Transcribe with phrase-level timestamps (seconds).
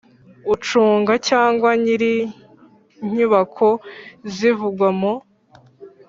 [0.53, 2.03] Ucunga cyangwa nyir
[3.05, 3.67] inyubako
[4.35, 5.13] zivugwa mu